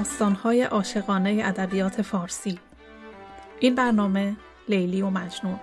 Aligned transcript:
داستانهای 0.00 0.62
عاشقانه 0.62 1.42
ادبیات 1.44 2.02
فارسی. 2.02 2.58
این 3.60 3.74
برنامه 3.74 4.36
لیلی 4.68 5.02
و 5.02 5.10
مجنون. 5.10 5.60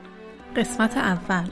قسمت 0.56 0.98
اول. 0.98 1.50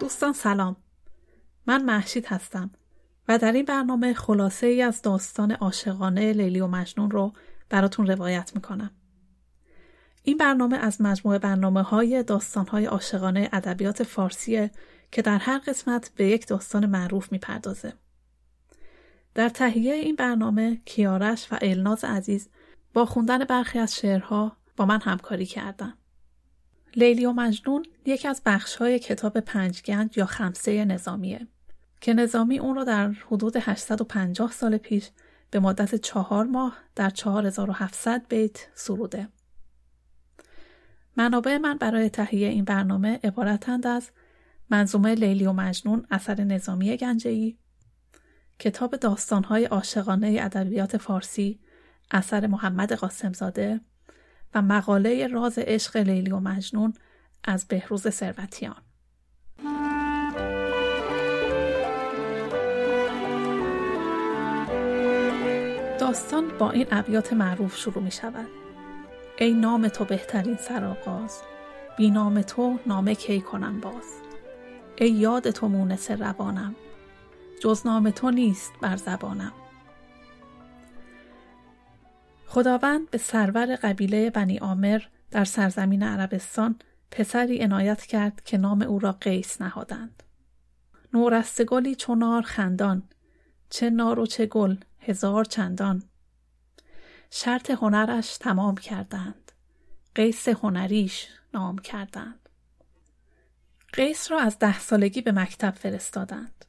دوستان 0.00 0.32
سلام. 0.32 0.76
من 1.66 1.84
محشید 1.84 2.26
هستم 2.26 2.70
و 3.28 3.38
در 3.38 3.52
این 3.52 3.64
برنامه 3.64 4.14
خلاصه 4.14 4.66
ای 4.66 4.82
از 4.82 5.02
داستان 5.02 5.52
عاشقانه 5.52 6.32
لیلی 6.32 6.60
و 6.60 6.66
مجنون 6.66 7.10
رو 7.10 7.32
براتون 7.68 8.06
روایت 8.06 8.52
می‌کنم. 8.54 8.90
این 10.26 10.36
برنامه 10.36 10.76
از 10.76 11.00
مجموعه 11.00 11.38
برنامه 11.38 11.82
های 11.82 12.22
داستان 12.22 12.66
های 12.66 12.84
عاشقانه 12.84 13.48
ادبیات 13.52 14.02
فارسیه 14.02 14.70
که 15.12 15.22
در 15.22 15.38
هر 15.38 15.58
قسمت 15.58 16.10
به 16.16 16.26
یک 16.26 16.46
داستان 16.46 16.86
معروف 16.86 17.32
می‌پردازه. 17.32 17.92
در 19.34 19.48
تهیه 19.48 19.94
این 19.94 20.16
برنامه 20.16 20.80
کیارش 20.84 21.52
و 21.52 21.58
الناز 21.62 22.04
عزیز 22.04 22.48
با 22.94 23.06
خوندن 23.06 23.44
برخی 23.44 23.78
از 23.78 23.96
شعرها 23.96 24.56
با 24.76 24.86
من 24.86 25.00
همکاری 25.00 25.46
کردن. 25.46 25.94
لیلی 26.96 27.26
و 27.26 27.32
مجنون 27.32 27.84
یکی 28.06 28.28
از 28.28 28.42
بخش 28.46 28.76
های 28.76 28.98
کتاب 28.98 29.40
پنجگنج 29.40 30.18
یا 30.18 30.26
خمسه 30.26 30.84
نظامیه 30.84 31.46
که 32.00 32.14
نظامی 32.14 32.58
اون 32.58 32.74
رو 32.74 32.84
در 32.84 33.08
حدود 33.08 33.56
850 33.56 34.52
سال 34.52 34.76
پیش 34.76 35.10
به 35.50 35.60
مدت 35.60 35.94
چهار 35.94 36.44
ماه 36.44 36.76
در 36.94 37.10
4700 37.10 38.28
بیت 38.28 38.68
سروده. 38.74 39.28
منابع 41.16 41.58
من 41.58 41.76
برای 41.76 42.10
تهیه 42.10 42.48
این 42.48 42.64
برنامه 42.64 43.20
عبارتند 43.24 43.86
از 43.86 44.10
منظومه 44.70 45.14
لیلی 45.14 45.46
و 45.46 45.52
مجنون 45.52 46.06
اثر 46.10 46.44
نظامی 46.44 46.96
گنجهی 46.96 47.58
کتاب 48.58 48.96
داستانهای 48.96 49.64
عاشقانه 49.64 50.38
ادبیات 50.40 50.96
فارسی 50.96 51.60
اثر 52.10 52.46
محمد 52.46 52.92
قاسمزاده 52.92 53.80
و 54.54 54.62
مقاله 54.62 55.26
راز 55.26 55.58
عشق 55.58 55.96
لیلی 55.96 56.30
و 56.30 56.40
مجنون 56.40 56.94
از 57.44 57.68
بهروز 57.68 58.08
ثروتیان 58.08 58.82
داستان 66.00 66.58
با 66.58 66.70
این 66.70 66.86
ابیات 66.90 67.32
معروف 67.32 67.76
شروع 67.76 68.04
می 68.04 68.10
شود. 68.10 68.65
ای 69.38 69.54
نام 69.54 69.88
تو 69.88 70.04
بهترین 70.04 70.56
سرآغاز. 70.56 71.42
بی 71.96 72.10
نام 72.10 72.42
تو 72.42 72.78
نامه 72.86 73.14
کی 73.14 73.40
کنم 73.40 73.80
باز؟ 73.80 74.04
ای 74.98 75.10
یاد 75.10 75.50
تو 75.50 75.68
مونس 75.68 76.10
روانم. 76.10 76.74
جز 77.62 77.86
نام 77.86 78.10
تو 78.10 78.30
نیست 78.30 78.72
بر 78.80 78.96
زبانم. 78.96 79.52
خداوند 82.46 83.10
به 83.10 83.18
سرور 83.18 83.76
قبیله 83.76 84.30
بنی 84.30 84.58
آمر 84.58 85.02
در 85.30 85.44
سرزمین 85.44 86.02
عربستان 86.02 86.78
پسری 87.10 87.62
عنایت 87.62 88.02
کرد 88.02 88.40
که 88.44 88.58
نام 88.58 88.82
او 88.82 88.98
را 88.98 89.12
قیس 89.12 89.60
نهادند. 89.60 90.22
نورستگلی 91.14 91.94
چونار 91.94 92.42
خندان 92.42 93.02
چه 93.70 93.90
نار 93.90 94.18
و 94.18 94.26
چه 94.26 94.46
گل 94.46 94.76
هزار 95.00 95.44
چندان. 95.44 96.02
شرط 97.30 97.70
هنرش 97.70 98.36
تمام 98.36 98.74
کردند. 98.74 99.52
قیس 100.14 100.48
هنریش 100.48 101.28
نام 101.54 101.78
کردند. 101.78 102.48
قیس 103.92 104.30
را 104.30 104.40
از 104.40 104.58
ده 104.58 104.78
سالگی 104.78 105.20
به 105.20 105.32
مکتب 105.32 105.70
فرستادند. 105.70 106.64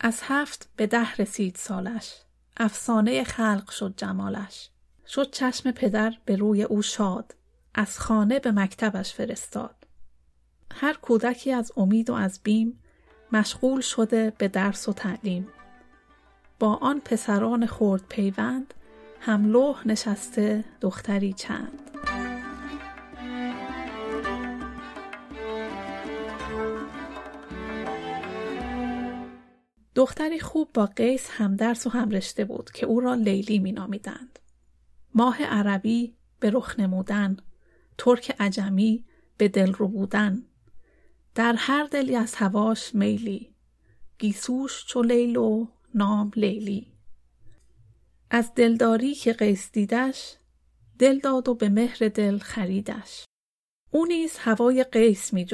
از 0.00 0.20
هفت 0.22 0.68
به 0.76 0.86
ده 0.86 1.14
رسید 1.14 1.56
سالش. 1.56 2.14
افسانه 2.56 3.24
خلق 3.24 3.70
شد 3.70 3.94
جمالش. 3.96 4.70
شد 5.06 5.30
چشم 5.30 5.70
پدر 5.70 6.14
به 6.24 6.36
روی 6.36 6.62
او 6.62 6.82
شاد. 6.82 7.34
از 7.74 7.98
خانه 7.98 8.38
به 8.38 8.52
مکتبش 8.52 9.14
فرستاد. 9.14 9.86
هر 10.74 10.92
کودکی 10.92 11.52
از 11.52 11.72
امید 11.76 12.10
و 12.10 12.14
از 12.14 12.40
بیم 12.42 12.78
مشغول 13.32 13.80
شده 13.80 14.32
به 14.38 14.48
درس 14.48 14.88
و 14.88 14.92
تعلیم. 14.92 15.48
با 16.58 16.74
آن 16.74 17.00
پسران 17.00 17.66
خورد 17.66 18.02
پیوند 18.08 18.74
هملوح 19.24 19.88
نشسته 19.88 20.64
دختری 20.80 21.32
چند 21.32 21.80
دختری 29.94 30.40
خوب 30.40 30.68
با 30.74 30.86
قیس 30.86 31.28
همدرس 31.30 31.86
و 31.86 31.90
همرشته 31.90 32.44
بود 32.44 32.70
که 32.70 32.86
او 32.86 33.00
را 33.00 33.14
لیلی 33.14 33.58
می 33.58 33.72
نامیدند. 33.72 34.38
ماه 35.14 35.42
عربی 35.42 36.14
به 36.40 36.50
رخ 36.50 36.80
نمودن، 36.80 37.36
ترک 37.98 38.36
عجمی 38.40 39.04
به 39.36 39.48
دل 39.48 39.72
رو 39.72 39.88
بودن، 39.88 40.42
در 41.34 41.54
هر 41.58 41.84
دلی 41.84 42.16
از 42.16 42.34
هواش 42.34 42.94
میلی، 42.94 43.54
گیسوش 44.18 44.84
چو 44.86 45.02
لیل 45.02 45.36
و 45.36 45.66
نام 45.94 46.30
لیلی. 46.36 46.91
از 48.34 48.54
دلداری 48.54 49.14
که 49.14 49.32
قیس 49.32 49.72
دیدش 49.72 50.36
دل 50.98 51.18
داد 51.18 51.48
و 51.48 51.54
به 51.54 51.68
مهر 51.68 52.08
دل 52.08 52.38
خریدش. 52.38 53.24
او 53.90 54.06
نیز 54.06 54.36
هوای 54.38 54.84
قیس 54.84 55.32
می 55.32 55.46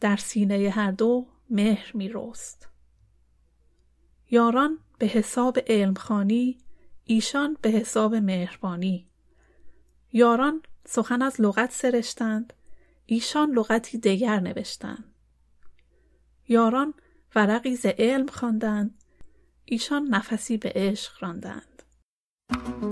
در 0.00 0.16
سینه 0.16 0.70
هر 0.70 0.90
دو 0.90 1.26
مهر 1.50 1.90
می 1.94 2.10
رست. 2.14 2.68
یاران 4.30 4.78
به 4.98 5.06
حساب 5.06 5.58
علمخانی 5.66 6.58
ایشان 7.04 7.56
به 7.62 7.70
حساب 7.70 8.14
مهربانی. 8.14 9.08
یاران 10.12 10.62
سخن 10.86 11.22
از 11.22 11.40
لغت 11.40 11.72
سرشتند 11.72 12.52
ایشان 13.06 13.50
لغتی 13.50 13.98
دیگر 13.98 14.40
نوشتند. 14.40 15.14
یاران 16.48 16.94
ورقی 17.34 17.76
ز 17.76 17.86
علم 17.86 18.26
خواندند 18.26 19.04
ایشان 19.64 20.08
نفسی 20.08 20.56
به 20.56 20.72
عشق 20.74 21.12
راندند. 21.20 21.77
هر 22.78 22.86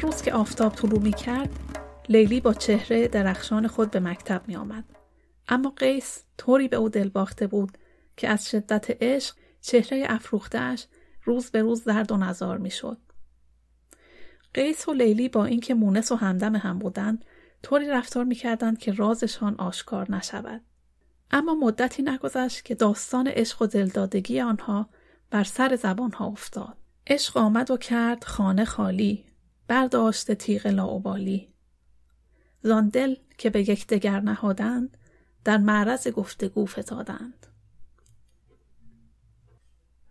روز 0.00 0.22
که 0.22 0.32
آفتاب 0.32 0.74
طلوع 0.74 1.00
می 1.00 1.12
کرد 1.12 1.71
لیلی 2.12 2.40
با 2.40 2.54
چهره 2.54 3.08
درخشان 3.08 3.66
خود 3.66 3.90
به 3.90 4.00
مکتب 4.00 4.42
می 4.46 4.56
آمد. 4.56 4.84
اما 5.48 5.70
قیس 5.70 6.24
طوری 6.38 6.68
به 6.68 6.76
او 6.76 6.88
دل 6.88 7.08
باخته 7.08 7.46
بود 7.46 7.78
که 8.16 8.28
از 8.28 8.50
شدت 8.50 9.02
عشق 9.02 9.36
چهره 9.60 10.06
افروختهاش 10.08 10.86
روز 11.24 11.50
به 11.50 11.62
روز 11.62 11.84
درد 11.84 12.12
و 12.12 12.16
نزار 12.16 12.58
می 12.58 12.70
شد. 12.70 12.98
قیس 14.54 14.88
و 14.88 14.92
لیلی 14.92 15.28
با 15.28 15.44
اینکه 15.44 15.74
مونس 15.74 16.12
و 16.12 16.16
همدم 16.16 16.56
هم 16.56 16.78
بودند 16.78 17.24
طوری 17.62 17.88
رفتار 17.88 18.24
می‌کردند 18.24 18.78
که 18.78 18.92
رازشان 18.92 19.54
آشکار 19.54 20.12
نشود. 20.12 20.60
اما 21.30 21.54
مدتی 21.54 22.02
نگذشت 22.02 22.64
که 22.64 22.74
داستان 22.74 23.28
عشق 23.28 23.62
و 23.62 23.66
دلدادگی 23.66 24.40
آنها 24.40 24.88
بر 25.30 25.44
سر 25.44 25.76
زبانها 25.76 26.26
افتاد. 26.26 26.76
عشق 27.06 27.36
آمد 27.36 27.70
و 27.70 27.76
کرد 27.76 28.24
خانه 28.24 28.64
خالی، 28.64 29.24
برداشت 29.68 30.32
تیغ 30.32 30.66
لاوبالی. 30.66 31.51
زان 32.62 32.88
دل 32.88 33.16
که 33.38 33.50
به 33.50 33.70
یکدیگر 33.70 34.20
نهادند 34.20 34.96
در 35.44 35.58
معرض 35.58 36.08
گفتگو 36.08 36.66
فتادند 36.66 37.46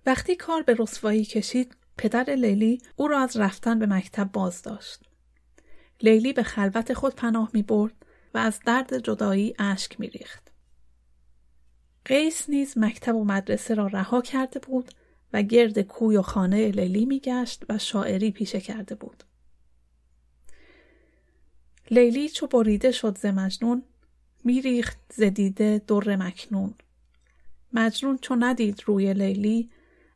وقتی 0.05 0.35
کار 0.35 0.61
به 0.61 0.75
رسوایی 0.79 1.25
کشید 1.25 1.75
پدر 1.97 2.23
لیلی 2.23 2.81
او 2.95 3.07
را 3.07 3.19
از 3.19 3.37
رفتن 3.37 3.79
به 3.79 3.85
مکتب 3.85 4.31
باز 4.31 4.61
داشت 4.61 5.11
لیلی 6.01 6.33
به 6.33 6.43
خلوت 6.43 6.93
خود 6.93 7.15
پناه 7.15 7.49
می 7.53 7.63
برد 7.63 7.93
و 8.33 8.37
از 8.37 8.59
درد 8.65 8.97
جدایی 8.97 9.53
اشک 9.59 9.99
می 9.99 10.07
ریخت. 10.07 10.51
قیس 12.05 12.49
نیز 12.49 12.77
مکتب 12.77 13.15
و 13.15 13.23
مدرسه 13.23 13.73
را 13.73 13.87
رها 13.87 14.21
کرده 14.21 14.59
بود 14.59 14.91
و 15.33 15.41
گرد 15.41 15.81
کوی 15.81 16.17
و 16.17 16.21
خانه 16.21 16.71
لیلی 16.71 17.05
می 17.05 17.19
گشت 17.19 17.63
و 17.69 17.77
شاعری 17.77 18.31
پیشه 18.31 18.61
کرده 18.61 18.95
بود. 18.95 19.23
لیلی 21.91 22.29
چو 22.29 22.47
بریده 22.47 22.91
شد 22.91 23.17
ز 23.17 23.25
مجنون 23.25 23.83
میریخت 24.43 24.97
ز 25.13 25.21
دیده 25.21 25.81
در 25.87 26.15
مکنون. 26.15 26.73
مجنون 27.73 28.17
چو 28.17 28.35
ندید 28.39 28.83
روی 28.85 29.13
لیلی 29.13 29.69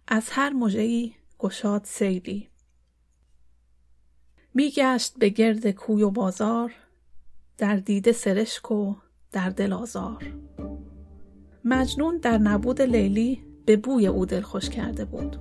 از 0.07 0.29
هر 0.31 0.49
مژه‌ای 0.49 1.13
گشاد 1.39 1.81
سیلی. 1.85 2.49
میگشت 4.53 5.19
به 5.19 5.29
گرد 5.29 5.71
کوی 5.71 6.03
و 6.03 6.09
بازار 6.09 6.73
در 7.57 7.75
دیده 7.75 8.11
سرشک 8.11 8.71
و 8.71 8.95
در 9.31 9.49
دل 9.49 9.73
آزار. 9.73 10.33
مجنون 11.65 12.17
در 12.17 12.37
نبود 12.37 12.81
لیلی 12.81 13.43
به 13.65 13.77
بوی 13.77 14.07
او 14.07 14.25
خوش 14.41 14.69
کرده 14.69 15.05
بود. 15.05 15.37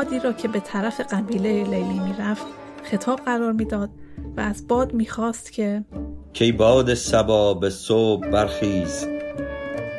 بادی 0.00 0.18
را 0.18 0.32
که 0.32 0.48
به 0.48 0.60
طرف 0.60 1.00
قبیله 1.00 1.64
لیلی 1.64 2.00
می‌رفت 2.00 2.46
خطاب 2.82 3.20
قرار 3.20 3.52
می‌داد 3.52 3.90
و 4.36 4.40
از 4.40 4.68
باد 4.68 4.92
می‌خواست 4.92 5.52
که 5.52 5.84
کی 6.32 6.52
باد 6.52 6.94
سبا 6.94 7.54
به 7.54 7.70
صبح 7.70 8.30
برخیز 8.30 9.06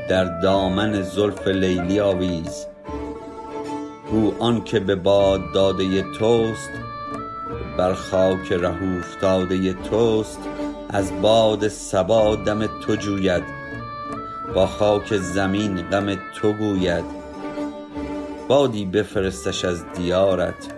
در 0.10 0.40
دامن 0.42 1.02
زلف 1.02 1.48
لیلی 1.48 2.00
آویز. 2.00 2.66
گو 4.12 4.34
آن 4.40 4.64
که 4.64 4.80
به 4.80 4.96
باد 4.96 5.42
داده 5.54 6.04
توست 6.20 6.72
بر 7.78 7.94
خاک 7.94 8.52
ره 8.52 8.98
افتاده 9.00 9.74
توست. 9.74 10.40
از 10.90 11.22
باد 11.22 11.68
سبا 11.68 12.36
دم 12.36 12.66
تو 12.66 12.96
جوید 12.96 13.44
با 14.56 14.68
خاک 14.68 15.18
زمین 15.18 15.82
غم 15.82 16.16
تو 16.36 16.54
گوید. 16.54 17.21
بادی 18.52 18.86
بفرستش 18.86 19.66
از 19.66 19.86
دیارت 19.94 20.74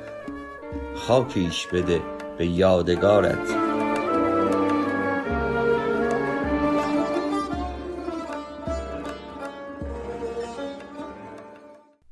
خاکیش 0.95 1.67
بده 1.67 2.01
به 2.37 2.47
یادگارت 2.47 3.49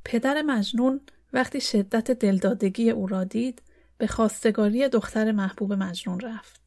پدر 0.05 0.41
مجنون 0.41 1.01
وقتی 1.33 1.61
شدت 1.61 2.11
دلدادگی 2.11 2.89
او 2.89 3.07
را 3.07 3.23
دید 3.23 3.61
به 3.97 4.07
خواستگاری 4.07 4.89
دختر 4.89 5.31
محبوب 5.31 5.73
مجنون 5.73 6.19
رفت. 6.19 6.61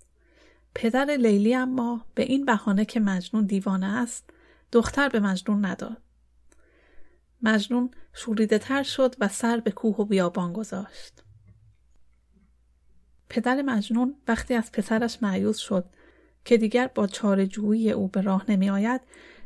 پدر 0.74 1.04
لیلی 1.04 1.54
اما 1.54 2.06
به 2.14 2.22
این 2.22 2.44
بهانه 2.44 2.84
که 2.84 3.00
مجنون 3.00 3.46
دیوانه 3.46 3.86
است 3.86 4.30
دختر 4.72 5.08
به 5.08 5.20
مجنون 5.20 5.64
نداد. 5.64 6.03
مجنون 7.44 7.90
شوریده 8.12 8.58
تر 8.58 8.82
شد 8.82 9.14
و 9.20 9.28
سر 9.28 9.60
به 9.60 9.70
کوه 9.70 9.96
و 9.96 10.04
بیابان 10.04 10.52
گذاشت. 10.52 11.22
پدر 13.28 13.62
مجنون 13.62 14.14
وقتی 14.28 14.54
از 14.54 14.72
پسرش 14.72 15.18
معیوز 15.22 15.56
شد 15.56 15.84
که 16.44 16.56
دیگر 16.56 16.90
با 16.94 17.06
چارجویی 17.06 17.90
او 17.90 18.08
به 18.08 18.20
راه 18.20 18.50
نمی 18.50 18.70
آید 18.70 19.00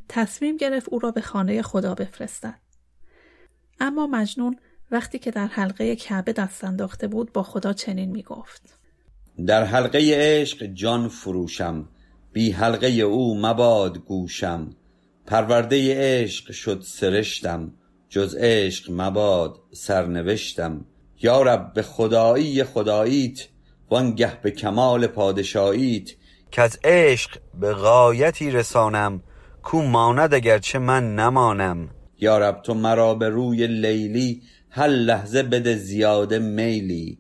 تصمیم 0.08 0.56
گرفت 0.56 0.88
او 0.88 0.98
را 0.98 1.10
به 1.10 1.20
خانه 1.20 1.62
خدا 1.62 1.94
بفرستد. 1.94 2.60
اما 3.80 4.06
مجنون 4.06 4.56
وقتی 4.90 5.18
که 5.18 5.30
در 5.30 5.46
حلقه 5.46 5.96
کعبه 5.96 6.32
دست 6.32 6.64
انداخته 6.64 7.08
بود 7.08 7.32
با 7.32 7.42
خدا 7.42 7.72
چنین 7.72 8.10
می 8.10 8.22
گفت. 8.22 8.78
در 9.46 9.64
حلقه 9.64 10.12
عشق 10.14 10.66
جان 10.66 11.08
فروشم 11.08 11.88
بی 12.32 12.50
حلقه 12.50 12.86
او 12.86 13.40
مباد 13.40 13.98
گوشم 13.98 14.70
پرورده 15.26 15.94
عشق 15.96 16.52
شد 16.52 16.82
سرشتم 16.84 17.72
جز 18.08 18.34
عشق 18.38 18.90
مباد 18.92 19.60
سرنوشتم. 19.72 20.84
یارب 21.22 21.72
به 21.72 21.82
خدایی 21.82 22.64
خداییت 22.64 23.48
وانگه 23.90 24.40
به 24.42 24.50
کمال 24.50 25.06
پادشاییت. 25.06 26.10
که 26.50 26.62
از 26.62 26.78
عشق 26.84 27.38
به 27.60 27.74
غایتی 27.74 28.50
رسانم 28.50 29.22
کو 29.62 29.82
ماند 29.82 30.34
اگرچه 30.34 30.78
من 30.78 31.14
نمانم. 31.14 31.88
یارب 32.20 32.62
تو 32.62 32.74
مرا 32.74 33.14
به 33.14 33.28
روی 33.28 33.66
لیلی 33.66 34.42
هر 34.70 34.88
لحظه 34.88 35.42
بده 35.42 35.76
زیاده 35.76 36.38
میلی. 36.38 37.18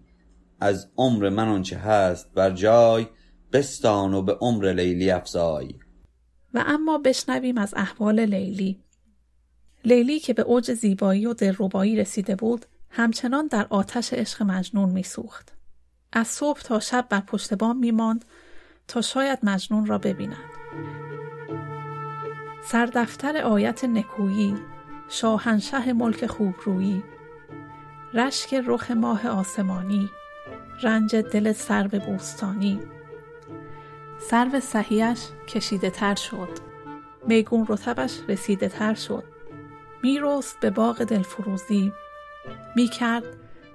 از 0.60 0.90
عمر 0.96 1.28
من 1.28 1.48
آنچه 1.48 1.76
هست 1.76 2.34
بر 2.34 2.50
جای 2.50 3.06
بستان 3.52 4.14
و 4.14 4.22
به 4.22 4.32
عمر 4.40 4.72
لیلی 4.72 5.10
افزای. 5.10 5.74
و 6.54 6.64
اما 6.66 6.98
بشنویم 6.98 7.58
از 7.58 7.74
احوال 7.76 8.20
لیلی. 8.20 8.80
لیلی 9.88 10.20
که 10.20 10.32
به 10.34 10.42
اوج 10.42 10.72
زیبایی 10.72 11.26
و 11.26 11.34
دلربایی 11.34 11.96
رسیده 11.96 12.36
بود 12.36 12.66
همچنان 12.90 13.46
در 13.46 13.66
آتش 13.70 14.12
عشق 14.12 14.42
مجنون 14.42 14.88
میسوخت. 14.88 15.52
از 16.12 16.28
صبح 16.28 16.60
تا 16.60 16.80
شب 16.80 17.06
بر 17.08 17.20
پشت 17.20 17.54
بام 17.54 17.76
میماند 17.78 18.24
تا 18.88 19.00
شاید 19.00 19.38
مجنون 19.42 19.86
را 19.86 19.98
ببیند. 19.98 20.36
سردفتر 22.64 23.36
آیت 23.36 23.84
نکویی 23.84 24.54
شاهنشه 25.08 25.92
ملک 25.92 26.26
خوبرویی 26.26 27.02
رشک 28.14 28.54
رخ 28.54 28.90
ماه 28.90 29.28
آسمانی 29.28 30.10
رنج 30.82 31.16
دل 31.16 31.52
سرو 31.52 31.98
بوستانی. 31.98 32.80
سرو 34.30 34.60
صحیش 34.60 35.18
کشیده 35.48 35.90
تر 35.90 36.14
شد. 36.14 36.58
میگون 37.26 37.66
رتبش 37.68 38.18
رسیده 38.28 38.68
تر 38.68 38.94
شد. 38.94 39.37
میرست 40.02 40.60
به 40.60 40.70
باغ 40.70 41.04
دلفروزی 41.04 41.92
می‌کرد 42.76 43.24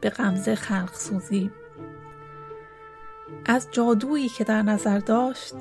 به 0.02 0.10
غمزه 0.10 0.56
خلق 0.56 0.94
سوزی. 0.94 1.52
از 3.46 3.68
جادویی 3.72 4.30
که 4.30 4.44
در 4.44 4.62
نظر 4.62 5.00
داشت 5.00 5.53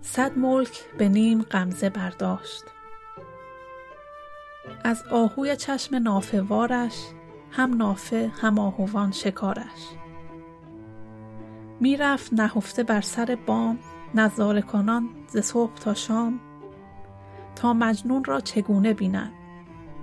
صد 0.00 0.38
ملک 0.38 0.84
به 0.98 1.08
نیم 1.08 1.42
غمزه 1.42 1.90
برداشت. 1.90 2.64
از 4.84 5.04
آهوی 5.10 5.56
چشم 5.56 5.96
نافوارش 5.96 7.06
هم 7.50 7.74
نافه 7.74 8.32
هم 8.40 8.58
آهوان 8.58 9.12
شکارش. 9.12 9.90
می‌رفت 11.80 12.32
نهفته 12.32 12.82
بر 12.82 13.00
سر 13.00 13.38
بام 13.46 13.78
نظاره 14.14 14.62
کنان 14.62 15.08
ز 15.28 15.38
صبح 15.38 15.74
تا 15.74 15.94
شام 15.94 16.40
تا 17.56 17.72
مجنون 17.72 18.24
را 18.24 18.40
چگونه 18.40 18.94
بیند؟ 18.94 19.32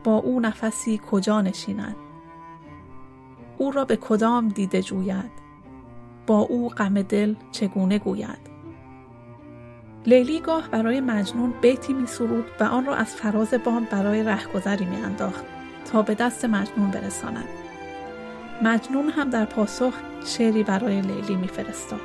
با 0.04 0.16
او 0.16 0.40
نفسی 0.40 1.02
کجا 1.12 1.42
نشیند؟ 1.42 1.96
او 3.58 3.72
را 3.72 3.86
به 3.86 3.96
کدام 3.96 4.48
دیده 4.48 4.82
جوید؟ 4.82 5.32
با 6.28 6.40
او 6.40 6.70
غم 6.70 7.02
دل 7.02 7.36
چگونه 7.52 8.00
گوید؟ 8.00 8.52
لیلی 10.06 10.40
گاه 10.40 10.70
برای 10.70 11.02
مجنون 11.02 11.54
بیتی 11.62 11.94
می 11.94 12.08
سرود 12.08 12.46
و 12.60 12.64
آن 12.64 12.86
را 12.86 12.96
از 12.96 13.16
فراز 13.16 13.54
بام 13.54 13.88
برای 13.92 14.24
رهگذری 14.24 14.86
می 14.86 14.96
انداخت 14.96 15.46
تا 15.92 16.02
به 16.02 16.16
دست 16.16 16.46
مجنون 16.46 16.92
برساند. 16.92 17.48
مجنون 18.64 19.10
هم 19.10 19.30
در 19.30 19.46
پاسخ 19.46 19.94
شعری 20.26 20.64
برای 20.64 21.02
لیلی 21.02 21.36
میفرستاد. 21.36 22.02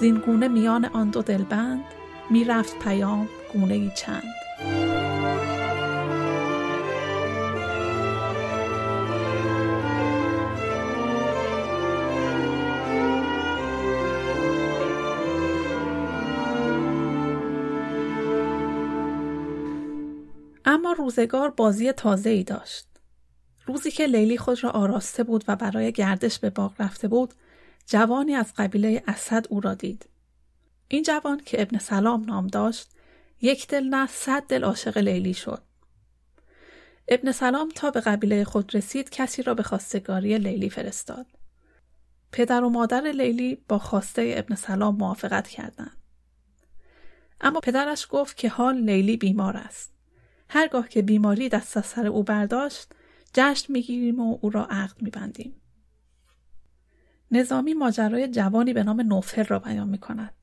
زینگونه 0.00 0.48
میان 0.48 0.84
آن 0.84 1.10
دو 1.10 1.22
دلبند 1.22 1.84
می‌رفت 2.30 2.78
پیام 2.78 3.28
گونه 3.52 3.90
چند. 3.94 4.22
اما 20.72 20.92
روزگار 20.92 21.50
بازی 21.50 21.92
تازه 21.92 22.30
ای 22.30 22.44
داشت. 22.44 22.86
روزی 23.66 23.90
که 23.90 24.06
لیلی 24.06 24.38
خود 24.38 24.64
را 24.64 24.70
آراسته 24.70 25.22
بود 25.22 25.44
و 25.48 25.56
برای 25.56 25.92
گردش 25.92 26.38
به 26.38 26.50
باغ 26.50 26.74
رفته 26.78 27.08
بود، 27.08 27.34
جوانی 27.86 28.34
از 28.34 28.52
قبیله 28.56 29.02
اسد 29.06 29.46
او 29.50 29.60
را 29.60 29.74
دید. 29.74 30.08
این 30.88 31.02
جوان 31.02 31.40
که 31.46 31.62
ابن 31.62 31.78
سلام 31.78 32.24
نام 32.24 32.46
داشت، 32.46 32.90
یک 33.40 33.68
دل 33.68 33.84
نه 33.84 34.06
صد 34.06 34.42
دل 34.42 34.64
عاشق 34.64 34.98
لیلی 34.98 35.34
شد. 35.34 35.62
ابن 37.08 37.32
سلام 37.32 37.68
تا 37.68 37.90
به 37.90 38.00
قبیله 38.00 38.44
خود 38.44 38.74
رسید 38.74 39.10
کسی 39.10 39.42
را 39.42 39.54
به 39.54 39.62
خواستگاری 39.62 40.38
لیلی 40.38 40.70
فرستاد. 40.70 41.26
پدر 42.32 42.64
و 42.64 42.68
مادر 42.68 43.00
لیلی 43.00 43.64
با 43.68 43.78
خواسته 43.78 44.34
ابن 44.36 44.54
سلام 44.54 44.96
موافقت 44.96 45.48
کردند. 45.48 45.96
اما 47.40 47.60
پدرش 47.60 48.06
گفت 48.10 48.36
که 48.36 48.48
حال 48.48 48.76
لیلی 48.76 49.16
بیمار 49.16 49.56
است. 49.56 49.92
هرگاه 50.54 50.88
که 50.88 51.02
بیماری 51.02 51.48
دست 51.48 51.76
از 51.76 51.86
سر 51.86 52.06
او 52.06 52.22
برداشت 52.22 52.92
جشن 53.34 53.72
می‌گیریم 53.72 54.20
و 54.20 54.38
او 54.40 54.50
را 54.50 54.66
عقد 54.66 55.02
میبندیم 55.02 55.54
نظامی 57.30 57.74
ماجرای 57.74 58.28
جوانی 58.28 58.72
به 58.72 58.82
نام 58.82 59.00
نوفل 59.00 59.44
را 59.44 59.58
بیان 59.58 59.88
می 59.88 59.98
کند 59.98 60.34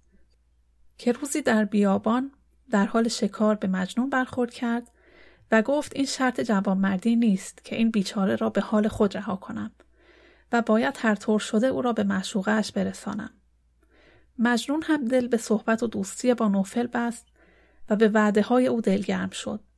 که 0.98 1.12
روزی 1.12 1.42
در 1.42 1.66
بیابان 1.66 2.32
در 2.70 2.86
حال 2.86 3.08
شکار 3.08 3.56
به 3.56 3.68
مجنون 3.68 4.10
برخورد 4.10 4.54
کرد 4.54 4.92
و 5.52 5.62
گفت 5.62 5.96
این 5.96 6.06
شرط 6.06 6.42
جوانمردی 6.42 7.16
نیست 7.16 7.66
که 7.66 7.76
این 7.76 7.92
بیچاره 7.92 8.36
را 8.36 8.50
به 8.50 8.62
حال 8.62 8.88
خود 8.88 9.18
رها 9.18 9.36
کنم 9.36 9.72
و 10.52 10.62
باید 10.62 10.98
هر 11.00 11.16
طور 11.16 11.40
شده 11.40 11.68
او 11.68 11.82
را 11.82 11.94
به 11.94 12.04
معشوقهاش 12.04 12.72
برسانم. 12.72 13.32
مجنون 14.40 14.84
هم 14.84 15.06
دل 15.06 15.28
به 15.28 15.38
صحبت 15.38 15.84
و 15.84 15.88
دوستی 15.88 16.34
با 16.34 16.48
نوفل 16.48 16.88
بست 16.88 17.26
و 17.90 17.96
به 17.96 18.08
وعده 18.08 18.42
های 18.42 18.68
او 18.68 18.82
دلگرم 18.82 19.30
شد. 19.30 19.69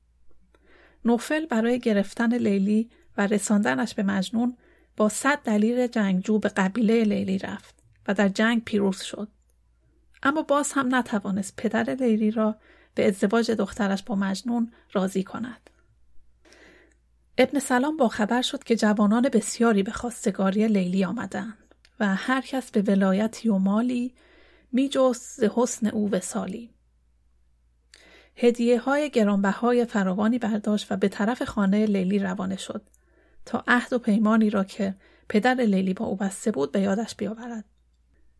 نوفل 1.05 1.45
برای 1.45 1.79
گرفتن 1.79 2.33
لیلی 2.33 2.89
و 3.17 3.27
رساندنش 3.27 3.93
به 3.93 4.03
مجنون 4.03 4.57
با 4.97 5.09
صد 5.09 5.39
دلیل 5.43 5.87
جنگجو 5.87 6.39
به 6.39 6.49
قبیله 6.49 7.03
لیلی 7.03 7.37
رفت 7.37 7.75
و 8.07 8.13
در 8.13 8.29
جنگ 8.29 8.63
پیروز 8.63 9.01
شد. 9.01 9.27
اما 10.23 10.41
باز 10.41 10.71
هم 10.71 10.95
نتوانست 10.95 11.55
پدر 11.57 11.83
لیلی 11.93 12.31
را 12.31 12.55
به 12.95 13.07
ازدواج 13.07 13.51
دخترش 13.51 14.03
با 14.03 14.15
مجنون 14.15 14.71
راضی 14.93 15.23
کند. 15.23 15.69
ابن 17.37 17.59
سلام 17.59 17.97
با 17.97 18.07
خبر 18.07 18.41
شد 18.41 18.63
که 18.63 18.75
جوانان 18.75 19.29
بسیاری 19.29 19.83
به 19.83 19.91
خواستگاری 19.91 20.67
لیلی 20.67 21.05
آمدند 21.05 21.75
و 21.99 22.15
هر 22.15 22.41
کس 22.41 22.71
به 22.71 22.81
ولایتی 22.81 23.49
و 23.49 23.57
مالی 23.57 24.13
می 24.71 24.89
ز 25.13 25.43
حسن 25.43 25.87
او 25.87 26.11
وسالی. 26.11 26.70
هدیه 28.35 28.79
های 28.79 29.09
گرانبهای 29.09 29.85
فراوانی 29.85 30.39
برداشت 30.39 30.91
و 30.91 30.97
به 30.97 31.07
طرف 31.07 31.43
خانه 31.43 31.85
لیلی 31.85 32.19
روانه 32.19 32.57
شد 32.57 32.81
تا 33.45 33.63
عهد 33.67 33.93
و 33.93 33.99
پیمانی 33.99 34.49
را 34.49 34.63
که 34.63 34.95
پدر 35.29 35.53
لیلی 35.53 35.93
با 35.93 36.05
او 36.05 36.15
بسته 36.15 36.51
بود 36.51 36.71
به 36.71 36.81
یادش 36.81 37.15
بیاورد. 37.15 37.65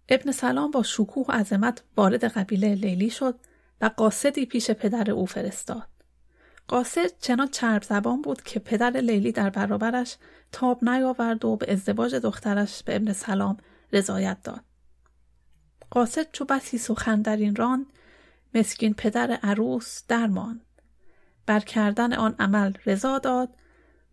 ابن 0.10 0.31
سلام 0.31 0.71
با 0.71 0.83
شکوه 0.83 1.25
و 1.29 1.31
عظمت 1.31 1.83
وارد 1.98 2.24
قبیله 2.24 2.75
لیلی 2.75 3.10
شد 3.10 3.39
و 3.81 3.86
قاصدی 3.98 4.45
پیش 4.45 4.71
پدر 4.71 5.12
او 5.12 5.25
فرستاد. 5.25 5.88
قاصد 6.67 7.12
چنان 7.19 7.48
چرب 7.48 7.83
زبان 7.83 8.21
بود 8.21 8.41
که 8.41 8.60
پدر 8.60 8.89
لیلی 8.89 9.31
در 9.31 9.50
برابرش 9.50 10.17
تاب 10.51 10.83
نیاورد 10.83 11.45
و 11.45 11.55
به 11.55 11.74
ازدواج 11.74 12.15
دخترش 12.15 12.83
به 12.83 12.95
ابن 12.95 13.13
سلام 13.13 13.57
رضایت 13.93 14.38
داد. 14.43 14.62
قاصد 15.89 16.31
چو 16.31 16.45
بسی 16.45 16.77
سخن 16.77 17.21
در 17.21 17.38
این 17.38 17.55
ران 17.55 17.86
مسکین 18.53 18.93
پدر 18.93 19.31
عروس 19.31 20.03
درماند. 20.08 20.65
بر 21.46 21.60
کردن 21.60 22.13
آن 22.13 22.36
عمل 22.39 22.74
رضا 22.86 23.20
داد 23.20 23.50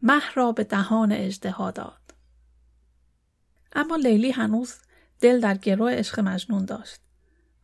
مه 0.02 0.23
را 0.35 0.52
به 0.52 0.64
دهان 0.64 1.12
اجدها 1.12 1.71
داد. 1.71 2.14
اما 3.73 3.97
لیلی 3.97 4.30
هنوز 4.30 4.75
دل 5.21 5.40
در 5.40 5.57
گروه 5.57 5.92
عشق 5.92 6.21
مجنون 6.21 6.64
داشت 6.64 7.00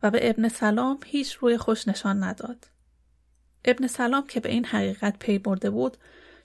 و 0.03 0.11
به 0.11 0.29
ابن 0.29 0.47
سلام 0.47 0.99
هیچ 1.05 1.33
روی 1.33 1.57
خوش 1.57 1.87
نشان 1.87 2.23
نداد. 2.23 2.67
ابن 3.65 3.87
سلام 3.87 4.27
که 4.27 4.39
به 4.39 4.49
این 4.49 4.65
حقیقت 4.65 5.19
پی 5.19 5.39
برده 5.39 5.69
بود 5.69 5.97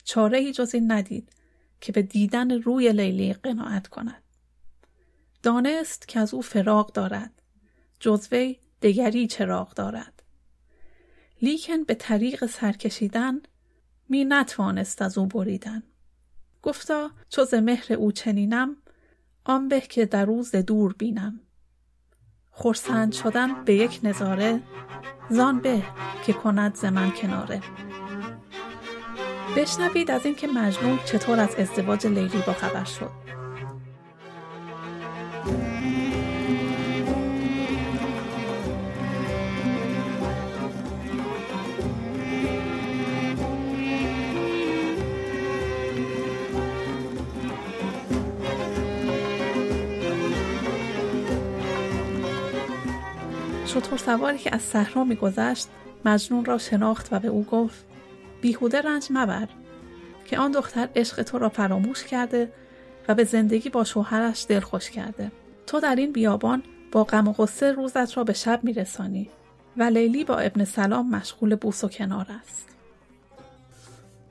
چاره 0.05 0.39
ای 0.39 0.53
جز 0.53 0.75
این 0.75 0.93
ندید 0.93 1.33
که 1.81 1.93
به 1.93 2.03
دیدن 2.03 2.51
روی 2.51 2.93
لیلی 2.93 3.33
قناعت 3.33 3.87
کند. 3.87 4.23
دانست 5.43 6.09
که 6.09 6.21
از 6.21 6.35
او 6.35 6.43
فراغ 6.43 6.93
دارد. 6.93 7.43
جزوی 8.01 8.59
دگری 8.83 9.27
چراغ 9.27 9.75
دارد. 9.75 10.20
لیکن 11.43 11.85
به 11.85 11.95
طریق 11.95 12.47
سرکشیدن 12.47 13.41
می 14.09 14.25
نتوانست 14.25 15.03
از 15.03 15.19
او 15.19 15.27
بریدن. 15.27 15.83
گفتا 16.63 17.11
چو 17.29 17.45
ز 17.45 17.55
مهر 17.55 17.93
او 17.93 18.13
چنینم 18.13 18.77
آن 19.45 19.69
به 19.69 19.81
که 19.81 20.07
در 20.07 20.25
روز 20.25 20.57
دور 20.57 20.93
بینم. 20.93 21.41
خورسند 22.51 23.13
شدن 23.13 23.65
به 23.65 23.75
یک 23.75 24.01
نظاره 24.03 24.61
زان 25.31 25.61
به 25.61 25.83
که 26.27 26.33
کند 26.33 26.75
ز 26.75 26.85
من 26.85 27.11
کناره 27.11 27.61
بشنوید 29.57 30.11
از 30.11 30.27
اینکه 30.27 30.47
مجنون 30.47 30.99
چطور 31.05 31.41
از 31.41 31.55
ازدواج 31.55 32.07
لیلی 32.07 32.43
با 32.47 32.53
خبر 32.53 32.85
شد 32.85 33.11
شطور 53.81 53.99
سواری 53.99 54.39
که 54.39 54.55
از 54.55 54.63
صحرا 54.63 55.05
میگذشت 55.05 55.69
مجنون 56.05 56.45
را 56.45 56.59
شناخت 56.59 57.13
و 57.13 57.19
به 57.19 57.29
او 57.29 57.45
گفت 57.45 57.85
بیهوده 58.41 58.81
رنج 58.81 59.07
مبر 59.11 59.49
که 60.25 60.39
آن 60.39 60.51
دختر 60.51 60.89
عشق 60.97 61.23
تو 61.23 61.39
را 61.39 61.49
فراموش 61.49 62.05
کرده 62.05 62.53
و 63.09 63.15
به 63.15 63.25
زندگی 63.25 63.69
با 63.69 63.85
شوهرش 63.85 64.47
دلخوش 64.49 64.91
کرده. 64.91 65.33
تو 65.67 65.81
در 65.81 65.95
این 65.95 66.13
بیابان 66.13 66.63
با 66.93 67.05
غم 67.05 67.29
و 67.29 67.33
غصه 67.33 67.73
روزت 67.73 68.17
را 68.17 68.25
به 68.25 68.33
شب 68.33 68.61
میرسانی 68.63 69.31
و 69.77 69.83
لیلی 69.83 70.25
با 70.25 70.37
ابن 70.37 70.65
سلام 70.65 71.11
مشغول 71.11 71.55
بوس 71.55 71.85
و 71.85 71.89
کنار 71.89 72.27
است. 72.41 72.69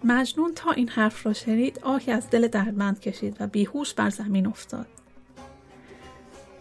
مجنون 0.03 0.53
تا 0.53 0.72
این 0.72 0.89
حرف 0.89 1.25
را 1.25 1.34
شنید 1.34 1.79
آهی 1.84 2.12
از 2.12 2.29
دل 2.29 2.48
دردمند 2.48 3.00
کشید 3.00 3.38
و 3.39 3.48
بیهوش 3.48 3.94
بر 3.94 4.10
زمین 4.10 4.48
افتاد. 4.48 4.88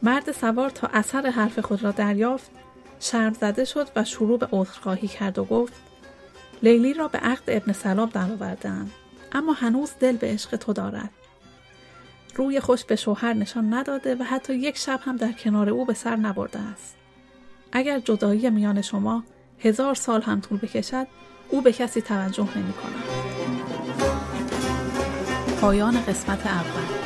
مرد 0.03 0.33
سوار 0.33 0.71
تا 0.71 0.87
اثر 0.93 1.27
حرف 1.27 1.59
خود 1.59 1.83
را 1.83 1.91
دریافت 1.91 2.51
شرم 3.01 3.33
زده 3.33 3.65
شد 3.65 3.89
و 3.97 4.05
شروع 4.05 4.39
به 4.39 4.49
عذرخواهی 4.53 5.09
کرد 5.09 5.39
و 5.39 5.45
گفت 5.45 5.73
لیلی 6.63 6.95
را 6.95 7.09
به 7.09 7.19
عقد 7.19 7.43
ابن 7.49 7.73
سلام 7.73 8.09
درآوردهاند 8.09 8.93
اما 9.33 9.53
هنوز 9.53 9.91
دل 10.01 10.17
به 10.17 10.27
عشق 10.27 10.57
تو 10.57 10.73
دارد. 10.73 11.11
روی 12.35 12.61
خوش 12.61 12.85
به 12.85 12.97
شوهر 12.97 13.33
نشان 13.33 13.75
نداده 13.75 14.15
و 14.15 14.23
حتی 14.23 14.55
یک 14.55 14.77
شب 14.77 15.01
هم 15.03 15.17
در 15.17 15.33
کنار 15.33 15.71
او 15.71 15.85
به 15.85 15.95
سر 15.95 16.17
نبرده 16.17 16.59
است. 16.59 16.97
اگر 17.73 17.99
جدایی 17.99 18.51
میان 18.51 18.83
شما 18.83 19.25
هزار 19.59 19.95
سال 19.95 20.23
هم 20.23 20.41
طول 20.41 20.59
بکشد 20.59 21.07
او 21.49 21.61
به 21.61 21.73
کسی 21.73 22.01
توجه 22.01 22.59
نمی 22.59 22.73
کند. 22.73 23.05
پایان 25.61 26.03
قسمت 26.05 26.47
اول. 26.47 26.98